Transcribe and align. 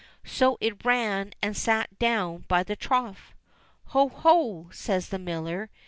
So 0.25 0.57
in 0.59 0.73
it 0.73 0.83
ran 0.83 1.33
and 1.43 1.55
sate 1.55 1.99
down 1.99 2.45
by 2.47 2.63
the 2.63 2.75
trough. 2.75 3.35
"Ho, 3.89 4.09
ho!" 4.09 4.69
says 4.71 5.09
the 5.09 5.19
miller. 5.19 5.69